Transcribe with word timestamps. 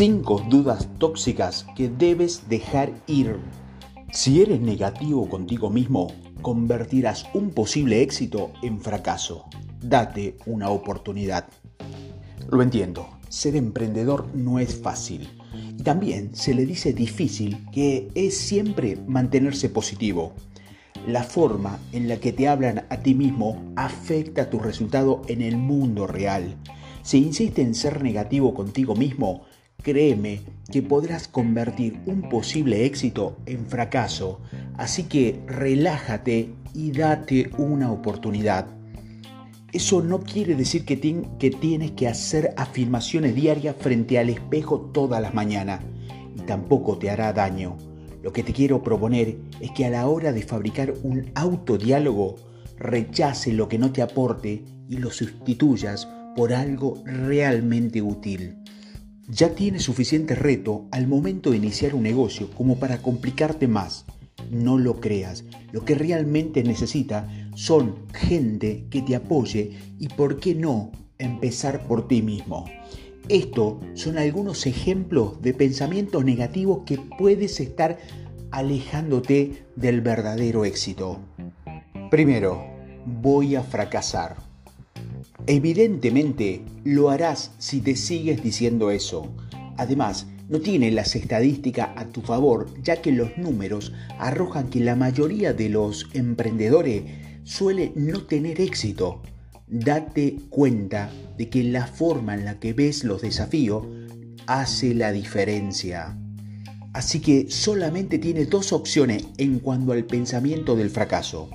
5 0.00 0.46
dudas 0.48 0.88
tóxicas 0.96 1.66
que 1.76 1.90
debes 1.90 2.48
dejar 2.48 2.90
ir. 3.06 3.36
Si 4.10 4.40
eres 4.40 4.58
negativo 4.58 5.28
contigo 5.28 5.68
mismo, 5.68 6.06
convertirás 6.40 7.26
un 7.34 7.50
posible 7.50 8.00
éxito 8.00 8.50
en 8.62 8.80
fracaso. 8.80 9.44
Date 9.82 10.38
una 10.46 10.70
oportunidad. 10.70 11.48
Lo 12.50 12.62
entiendo, 12.62 13.10
ser 13.28 13.56
emprendedor 13.56 14.26
no 14.34 14.58
es 14.58 14.80
fácil. 14.80 15.28
Y 15.78 15.82
también 15.82 16.34
se 16.34 16.54
le 16.54 16.64
dice 16.64 16.94
difícil 16.94 17.66
que 17.70 18.08
es 18.14 18.38
siempre 18.38 18.96
mantenerse 19.06 19.68
positivo. 19.68 20.32
La 21.06 21.24
forma 21.24 21.78
en 21.92 22.08
la 22.08 22.16
que 22.16 22.32
te 22.32 22.48
hablan 22.48 22.86
a 22.88 22.96
ti 23.02 23.12
mismo 23.12 23.70
afecta 23.76 24.48
tu 24.48 24.60
resultado 24.60 25.20
en 25.28 25.42
el 25.42 25.58
mundo 25.58 26.06
real. 26.06 26.56
Si 27.02 27.18
insistes 27.18 27.66
en 27.66 27.74
ser 27.74 28.02
negativo 28.02 28.54
contigo 28.54 28.94
mismo, 28.94 29.42
créeme 29.82 30.40
que 30.70 30.82
podrás 30.82 31.28
convertir 31.28 32.00
un 32.06 32.28
posible 32.28 32.84
éxito 32.84 33.36
en 33.46 33.66
fracaso. 33.66 34.40
Así 34.76 35.04
que 35.04 35.40
relájate 35.46 36.54
y 36.74 36.92
date 36.92 37.50
una 37.58 37.90
oportunidad. 37.90 38.66
Eso 39.72 40.02
no 40.02 40.20
quiere 40.20 40.56
decir 40.56 40.84
que, 40.84 40.96
tienes 40.96 41.92
que 41.92 42.08
hacer 42.08 42.52
afirmaciones 42.56 43.34
diarias 43.34 43.76
frente 43.78 44.18
al 44.18 44.30
espejo 44.30 44.80
todas 44.92 45.22
las 45.22 45.32
mañanas 45.32 45.80
y 46.36 46.40
tampoco 46.40 46.98
te 46.98 47.08
hará 47.08 47.32
daño. 47.32 47.76
Lo 48.22 48.32
que 48.32 48.42
te 48.42 48.52
quiero 48.52 48.82
proponer 48.82 49.38
es 49.60 49.70
que 49.70 49.86
a 49.86 49.90
la 49.90 50.08
hora 50.08 50.32
de 50.32 50.42
fabricar 50.42 50.92
un 51.04 51.30
autodiálogo, 51.34 52.36
rechace 52.78 53.52
lo 53.52 53.68
que 53.68 53.78
no 53.78 53.92
te 53.92 54.02
aporte 54.02 54.64
y 54.88 54.96
lo 54.96 55.10
sustituyas 55.10 56.08
por 56.34 56.52
algo 56.52 57.00
realmente 57.04 58.02
útil. 58.02 58.59
Ya 59.32 59.54
tienes 59.54 59.84
suficiente 59.84 60.34
reto 60.34 60.86
al 60.90 61.06
momento 61.06 61.50
de 61.50 61.58
iniciar 61.58 61.94
un 61.94 62.02
negocio 62.02 62.50
como 62.50 62.80
para 62.80 63.00
complicarte 63.00 63.68
más. 63.68 64.04
No 64.50 64.76
lo 64.76 64.98
creas. 64.98 65.44
Lo 65.70 65.84
que 65.84 65.94
realmente 65.94 66.64
necesita 66.64 67.28
son 67.54 67.94
gente 68.12 68.86
que 68.90 69.02
te 69.02 69.14
apoye 69.14 69.78
y, 70.00 70.08
por 70.08 70.40
qué 70.40 70.56
no, 70.56 70.90
empezar 71.18 71.86
por 71.86 72.08
ti 72.08 72.22
mismo. 72.22 72.64
Estos 73.28 73.74
son 73.94 74.18
algunos 74.18 74.66
ejemplos 74.66 75.40
de 75.40 75.54
pensamientos 75.54 76.24
negativos 76.24 76.80
que 76.84 76.98
puedes 76.98 77.60
estar 77.60 77.98
alejándote 78.50 79.64
del 79.76 80.00
verdadero 80.00 80.64
éxito. 80.64 81.20
Primero, 82.10 82.64
voy 83.06 83.54
a 83.54 83.62
fracasar. 83.62 84.49
Evidentemente 85.46 86.62
lo 86.84 87.10
harás 87.10 87.52
si 87.58 87.80
te 87.80 87.96
sigues 87.96 88.42
diciendo 88.42 88.90
eso. 88.90 89.32
Además, 89.76 90.26
no 90.48 90.60
tiene 90.60 90.90
las 90.90 91.14
estadísticas 91.14 91.90
a 91.96 92.06
tu 92.06 92.22
favor, 92.22 92.66
ya 92.82 93.00
que 93.00 93.12
los 93.12 93.38
números 93.38 93.92
arrojan 94.18 94.68
que 94.68 94.80
la 94.80 94.96
mayoría 94.96 95.52
de 95.52 95.68
los 95.68 96.08
emprendedores 96.12 97.04
suele 97.44 97.92
no 97.94 98.24
tener 98.24 98.60
éxito. 98.60 99.22
Date 99.68 100.36
cuenta 100.50 101.10
de 101.38 101.48
que 101.48 101.62
la 101.62 101.86
forma 101.86 102.34
en 102.34 102.44
la 102.44 102.58
que 102.58 102.72
ves 102.72 103.04
los 103.04 103.22
desafíos 103.22 103.86
hace 104.46 104.94
la 104.94 105.12
diferencia. 105.12 106.18
Así 106.92 107.20
que 107.20 107.48
solamente 107.48 108.18
tienes 108.18 108.50
dos 108.50 108.72
opciones 108.72 109.28
en 109.38 109.60
cuanto 109.60 109.92
al 109.92 110.04
pensamiento 110.04 110.74
del 110.74 110.90
fracaso. 110.90 111.48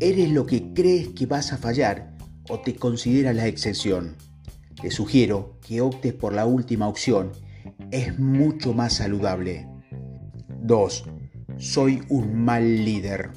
Eres 0.00 0.30
lo 0.30 0.46
que 0.46 0.72
crees 0.72 1.08
que 1.08 1.26
vas 1.26 1.52
a 1.52 1.58
fallar 1.58 2.12
o 2.48 2.60
te 2.60 2.74
consideras 2.74 3.34
la 3.34 3.46
excepción. 3.46 4.16
Te 4.80 4.90
sugiero 4.90 5.58
que 5.66 5.80
optes 5.80 6.12
por 6.12 6.32
la 6.32 6.46
última 6.46 6.88
opción. 6.88 7.32
Es 7.90 8.18
mucho 8.18 8.74
más 8.74 8.94
saludable. 8.94 9.68
2. 10.62 11.04
Soy 11.58 12.02
un 12.08 12.44
mal 12.44 12.84
líder. 12.84 13.30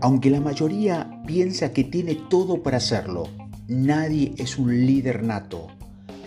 Aunque 0.00 0.30
la 0.30 0.40
mayoría 0.40 1.22
piensa 1.26 1.72
que 1.72 1.84
tiene 1.84 2.14
todo 2.14 2.62
para 2.62 2.78
hacerlo, 2.78 3.28
nadie 3.68 4.34
es 4.38 4.58
un 4.58 4.86
líder 4.86 5.22
nato. 5.22 5.68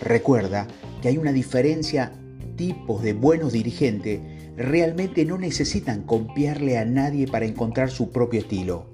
Recuerda 0.00 0.66
que 1.00 1.08
hay 1.08 1.18
una 1.18 1.32
diferencia 1.32 2.12
tipos 2.56 3.02
de 3.02 3.12
buenos 3.12 3.52
dirigentes 3.52 4.20
realmente 4.56 5.24
no 5.24 5.38
necesitan 5.38 6.02
copiarle 6.02 6.78
a 6.78 6.84
nadie 6.84 7.26
para 7.26 7.44
encontrar 7.44 7.90
su 7.90 8.10
propio 8.10 8.40
estilo. 8.40 8.86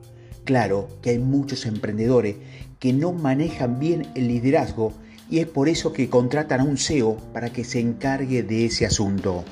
Claro 0.44 0.88
que 1.00 1.10
hay 1.10 1.18
muchos 1.18 1.66
emprendedores 1.66 2.36
que 2.82 2.92
no 2.92 3.12
manejan 3.12 3.78
bien 3.78 4.08
el 4.16 4.26
liderazgo 4.26 4.92
y 5.30 5.38
es 5.38 5.46
por 5.46 5.68
eso 5.68 5.92
que 5.92 6.08
contratan 6.08 6.58
a 6.58 6.64
un 6.64 6.76
CEO 6.76 7.16
para 7.32 7.52
que 7.52 7.62
se 7.62 7.78
encargue 7.78 8.42
de 8.42 8.64
ese 8.64 8.84
asunto. 8.84 9.44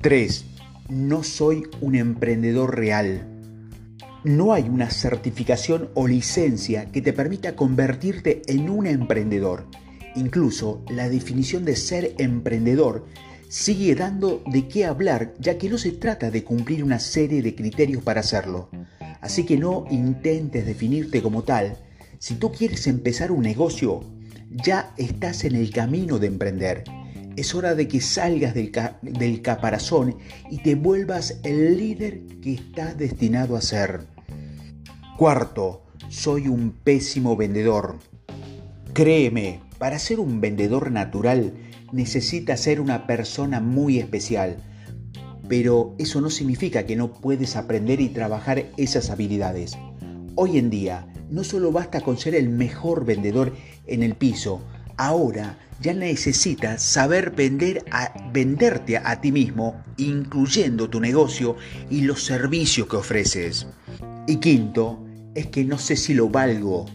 3. 0.00 0.46
No 0.88 1.22
soy 1.22 1.62
un 1.80 1.94
emprendedor 1.94 2.76
real. 2.76 3.24
No 4.24 4.52
hay 4.52 4.68
una 4.68 4.90
certificación 4.90 5.90
o 5.94 6.08
licencia 6.08 6.90
que 6.90 7.00
te 7.00 7.12
permita 7.12 7.54
convertirte 7.54 8.42
en 8.48 8.68
un 8.68 8.88
emprendedor. 8.88 9.66
Incluso 10.16 10.84
la 10.90 11.08
definición 11.08 11.64
de 11.64 11.76
ser 11.76 12.16
emprendedor 12.18 13.06
sigue 13.48 13.94
dando 13.94 14.42
de 14.46 14.66
qué 14.66 14.86
hablar 14.86 15.34
ya 15.38 15.56
que 15.56 15.68
no 15.68 15.78
se 15.78 15.92
trata 15.92 16.32
de 16.32 16.42
cumplir 16.42 16.82
una 16.82 16.98
serie 16.98 17.42
de 17.42 17.54
criterios 17.54 18.02
para 18.02 18.22
hacerlo. 18.22 18.70
Así 19.20 19.46
que 19.46 19.56
no 19.56 19.84
intentes 19.88 20.66
definirte 20.66 21.22
como 21.22 21.44
tal. 21.44 21.76
Si 22.20 22.34
tú 22.34 22.52
quieres 22.52 22.86
empezar 22.86 23.32
un 23.32 23.40
negocio, 23.40 24.04
ya 24.50 24.92
estás 24.98 25.42
en 25.44 25.56
el 25.56 25.70
camino 25.70 26.18
de 26.18 26.26
emprender. 26.26 26.84
Es 27.34 27.54
hora 27.54 27.74
de 27.74 27.88
que 27.88 28.02
salgas 28.02 28.52
del, 28.52 29.40
caparazón 29.40 30.18
y 30.50 30.58
te 30.62 30.74
vuelvas 30.74 31.40
el 31.44 31.78
líder 31.78 32.20
que 32.42 32.52
estás 32.52 32.98
destinado 32.98 33.56
a 33.56 33.62
ser. 33.62 34.02
Cuarto, 35.16 35.86
soy 36.10 36.46
un 36.48 36.72
pésimo 36.72 37.38
vendedor. 37.38 38.00
Créeme, 38.92 39.62
para 39.78 39.98
ser 39.98 40.20
un 40.20 40.42
vendedor 40.42 40.90
natural 40.90 41.54
necesitas 41.90 42.60
ser 42.60 42.82
una 42.82 43.06
persona 43.06 43.60
muy 43.60 43.98
especial, 43.98 44.58
pero 45.48 45.94
eso 45.98 46.20
no 46.20 46.28
significa 46.28 46.84
que 46.84 46.96
no 46.96 47.14
puedes 47.14 47.56
aprender 47.56 47.98
y 47.98 48.10
trabajar 48.10 48.66
esas 48.76 49.08
habilidades. 49.08 49.78
Hoy 50.36 50.58
en 50.58 50.68
día 50.68 51.06
no 51.30 51.44
solo 51.44 51.72
basta 51.72 52.00
con 52.00 52.18
ser 52.18 52.34
el 52.34 52.48
mejor 52.48 53.04
vendedor 53.04 53.54
en 53.86 54.02
el 54.02 54.14
piso, 54.14 54.60
ahora 54.96 55.58
ya 55.80 55.94
necesitas 55.94 56.82
saber 56.82 57.30
vender 57.30 57.84
a, 57.90 58.12
venderte 58.32 58.98
a 58.98 59.20
ti 59.20 59.32
mismo, 59.32 59.82
incluyendo 59.96 60.90
tu 60.90 61.00
negocio 61.00 61.56
y 61.88 62.02
los 62.02 62.22
servicios 62.22 62.86
que 62.86 62.96
ofreces. 62.96 63.66
Y 64.26 64.36
quinto, 64.36 65.02
es 65.34 65.46
que 65.46 65.64
no 65.64 65.78
sé 65.78 65.96
si 65.96 66.12
lo 66.12 66.28
valgo. 66.28 66.86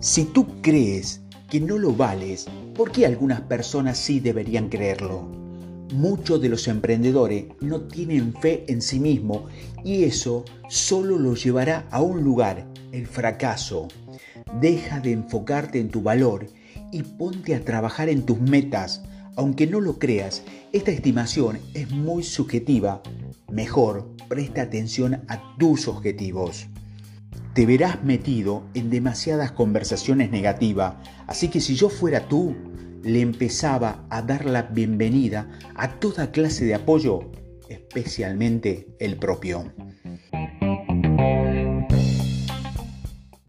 Si 0.00 0.24
tú 0.24 0.60
crees 0.62 1.22
que 1.50 1.60
no 1.60 1.78
lo 1.78 1.92
vales, 1.92 2.46
¿por 2.76 2.92
qué 2.92 3.06
algunas 3.06 3.40
personas 3.40 3.98
sí 3.98 4.20
deberían 4.20 4.68
creerlo? 4.68 5.47
Muchos 5.92 6.40
de 6.40 6.48
los 6.48 6.68
emprendedores 6.68 7.46
no 7.60 7.82
tienen 7.82 8.34
fe 8.34 8.64
en 8.68 8.82
sí 8.82 9.00
mismos 9.00 9.44
y 9.84 10.04
eso 10.04 10.44
solo 10.68 11.18
los 11.18 11.42
llevará 11.42 11.86
a 11.90 12.02
un 12.02 12.22
lugar, 12.22 12.66
el 12.92 13.06
fracaso. 13.06 13.88
Deja 14.60 15.00
de 15.00 15.12
enfocarte 15.12 15.80
en 15.80 15.88
tu 15.88 16.02
valor 16.02 16.46
y 16.92 17.02
ponte 17.02 17.54
a 17.54 17.64
trabajar 17.64 18.08
en 18.08 18.26
tus 18.26 18.40
metas. 18.40 19.02
Aunque 19.36 19.66
no 19.66 19.80
lo 19.80 19.98
creas, 19.98 20.42
esta 20.72 20.90
estimación 20.90 21.58
es 21.74 21.90
muy 21.90 22.22
subjetiva. 22.22 23.02
Mejor, 23.50 24.10
presta 24.28 24.62
atención 24.62 25.22
a 25.28 25.56
tus 25.58 25.88
objetivos 25.88 26.66
te 27.58 27.66
verás 27.66 28.04
metido 28.04 28.62
en 28.74 28.88
demasiadas 28.88 29.50
conversaciones 29.50 30.30
negativas, 30.30 30.94
así 31.26 31.48
que 31.48 31.60
si 31.60 31.74
yo 31.74 31.88
fuera 31.88 32.28
tú, 32.28 32.54
le 33.02 33.20
empezaba 33.20 34.06
a 34.10 34.22
dar 34.22 34.44
la 34.44 34.62
bienvenida 34.62 35.48
a 35.74 35.98
toda 36.00 36.30
clase 36.30 36.64
de 36.64 36.74
apoyo, 36.74 37.30
especialmente 37.68 38.88
el 38.98 39.16
propio. 39.16 39.72